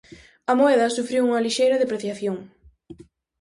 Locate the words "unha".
1.27-1.43